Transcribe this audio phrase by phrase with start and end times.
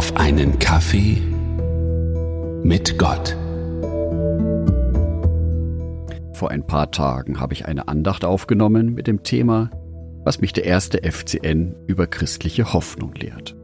[0.00, 1.20] auf einen Kaffee
[2.62, 3.36] mit Gott.
[6.32, 9.68] Vor ein paar Tagen habe ich eine Andacht aufgenommen mit dem Thema,
[10.24, 13.54] was mich der erste FCN über christliche Hoffnung lehrt.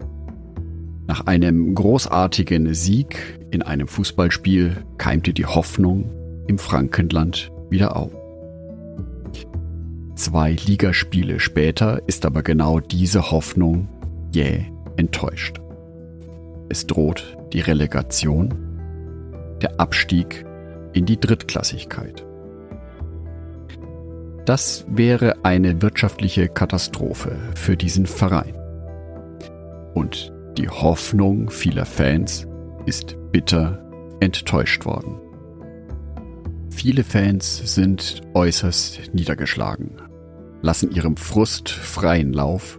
[1.06, 3.16] Nach einem großartigen Sieg
[3.50, 6.10] in einem Fußballspiel keimte die Hoffnung
[6.48, 8.12] im Frankenland wieder auf.
[10.16, 13.88] Zwei Ligaspiele später ist aber genau diese Hoffnung
[14.34, 14.66] jäh
[14.98, 15.62] enttäuscht.
[16.68, 18.54] Es droht die Relegation,
[19.62, 20.44] der Abstieg
[20.92, 22.26] in die Drittklassigkeit.
[24.44, 28.54] Das wäre eine wirtschaftliche Katastrophe für diesen Verein.
[29.94, 32.46] Und die Hoffnung vieler Fans
[32.86, 33.84] ist bitter
[34.20, 35.20] enttäuscht worden.
[36.70, 40.00] Viele Fans sind äußerst niedergeschlagen,
[40.62, 42.78] lassen ihrem Frust freien Lauf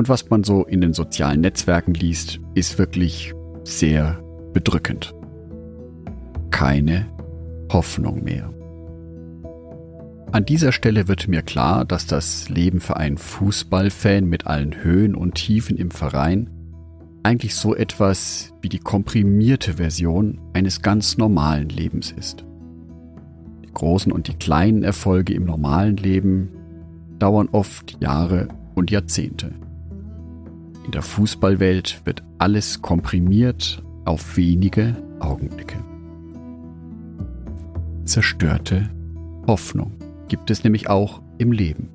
[0.00, 4.18] und was man so in den sozialen Netzwerken liest, ist wirklich sehr
[4.54, 5.14] bedrückend.
[6.50, 7.06] Keine
[7.70, 8.50] Hoffnung mehr.
[10.32, 15.14] An dieser Stelle wird mir klar, dass das Leben für einen Fußballfan mit allen Höhen
[15.14, 16.48] und Tiefen im Verein
[17.22, 22.46] eigentlich so etwas wie die komprimierte Version eines ganz normalen Lebens ist.
[23.66, 26.48] Die großen und die kleinen Erfolge im normalen Leben
[27.18, 29.52] dauern oft Jahre und Jahrzehnte.
[30.84, 35.76] In der Fußballwelt wird alles komprimiert auf wenige Augenblicke.
[38.04, 38.88] Zerstörte
[39.46, 39.92] Hoffnung
[40.28, 41.90] gibt es nämlich auch im Leben.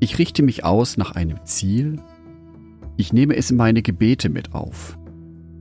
[0.00, 2.00] Ich richte mich aus nach einem Ziel,
[2.96, 4.98] ich nehme es in meine Gebete mit auf.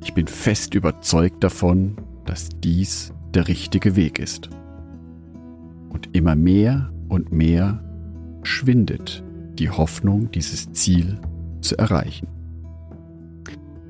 [0.04, 4.50] Ich bin fest überzeugt davon, dass dies der richtige Weg ist.
[5.90, 7.84] Und immer mehr und mehr
[8.44, 9.24] schwindet
[9.60, 11.20] die Hoffnung, dieses Ziel
[11.66, 12.28] zu erreichen.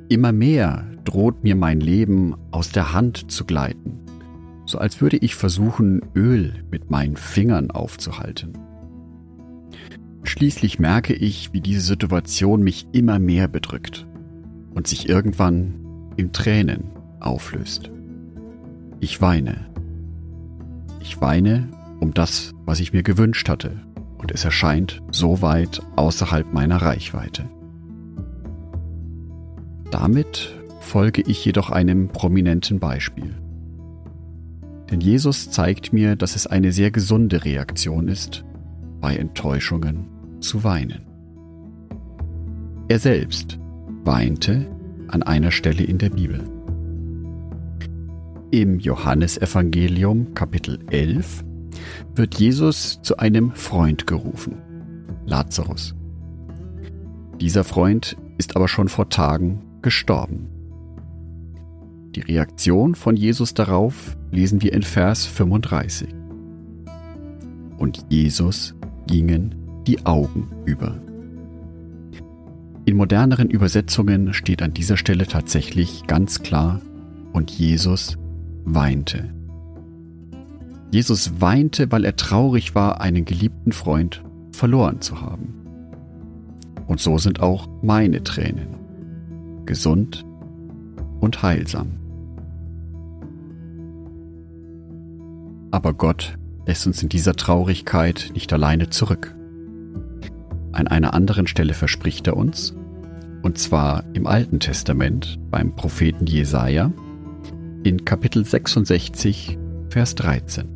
[0.10, 4.00] Immer mehr droht mir mein Leben aus der Hand zu gleiten,
[4.66, 8.54] so als würde ich versuchen, Öl mit meinen Fingern aufzuhalten.
[10.24, 14.08] Schließlich merke ich, wie diese Situation mich immer mehr bedrückt
[14.74, 15.76] und sich irgendwann
[16.18, 16.86] in Tränen
[17.20, 17.92] auflöst.
[19.00, 19.68] Ich weine.
[21.00, 21.70] Ich weine
[22.00, 23.72] um das, was ich mir gewünscht hatte,
[24.18, 27.48] und es erscheint so weit außerhalb meiner Reichweite.
[29.98, 33.34] Damit folge ich jedoch einem prominenten Beispiel.
[34.92, 38.44] Denn Jesus zeigt mir, dass es eine sehr gesunde Reaktion ist,
[39.00, 40.10] bei Enttäuschungen
[40.42, 41.06] zu weinen.
[42.90, 43.58] Er selbst
[44.04, 44.68] weinte
[45.08, 46.44] an einer Stelle in der Bibel.
[48.52, 51.46] Im Johannesevangelium Kapitel 11
[52.16, 54.58] wird Jesus zu einem Freund gerufen,
[55.26, 55.96] Lazarus.
[57.40, 60.50] Dieser Freund ist aber schon vor Tagen gestorben.
[62.16, 66.08] Die Reaktion von Jesus darauf lesen wir in Vers 35.
[67.78, 68.74] Und Jesus
[69.06, 69.54] gingen
[69.86, 71.00] die Augen über.
[72.86, 76.82] In moderneren Übersetzungen steht an dieser Stelle tatsächlich ganz klar,
[77.32, 78.18] und Jesus
[78.64, 79.30] weinte.
[80.90, 85.54] Jesus weinte, weil er traurig war, einen geliebten Freund verloren zu haben.
[86.88, 88.85] Und so sind auch meine Tränen
[89.66, 90.26] gesund
[91.20, 91.92] und heilsam.
[95.72, 99.36] Aber Gott lässt uns in dieser Traurigkeit nicht alleine zurück.
[100.72, 102.76] An einer anderen Stelle verspricht er uns,
[103.44, 106.92] und zwar im Alten Testament beim Propheten Jesaja
[107.84, 109.58] in Kapitel 66,
[109.90, 110.68] Vers 13.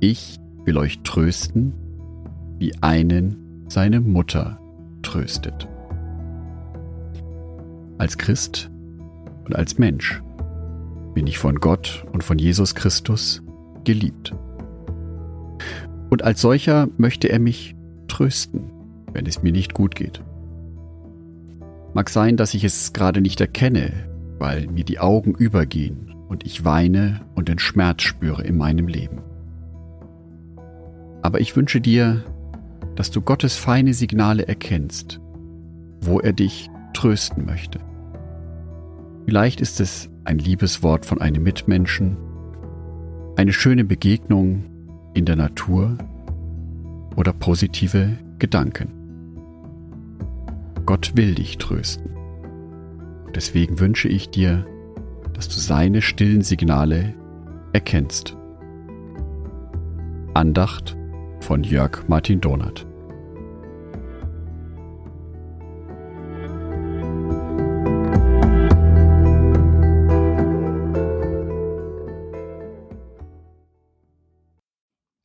[0.00, 1.72] Ich will euch trösten,
[2.58, 4.58] wie einen seine Mutter
[5.02, 5.68] tröstet
[8.00, 8.70] als Christ
[9.44, 10.22] und als Mensch
[11.14, 13.42] bin ich von Gott und von Jesus Christus
[13.84, 14.34] geliebt.
[16.08, 17.76] Und als solcher möchte er mich
[18.08, 18.72] trösten,
[19.12, 20.22] wenn es mir nicht gut geht.
[21.92, 23.92] Mag sein, dass ich es gerade nicht erkenne,
[24.38, 29.20] weil mir die Augen übergehen und ich weine und den Schmerz spüre in meinem Leben.
[31.20, 32.24] Aber ich wünsche dir,
[32.96, 35.20] dass du Gottes feine Signale erkennst,
[36.00, 37.78] wo er dich trösten möchte.
[39.26, 42.16] Vielleicht ist es ein Liebeswort von einem Mitmenschen,
[43.36, 44.64] eine schöne Begegnung
[45.14, 45.96] in der Natur
[47.16, 48.92] oder positive Gedanken.
[50.86, 52.10] Gott will dich trösten.
[53.34, 54.66] Deswegen wünsche ich dir,
[55.34, 57.14] dass du seine stillen Signale
[57.72, 58.36] erkennst.
[60.34, 60.96] Andacht
[61.40, 62.89] von Jörg Martin Donath.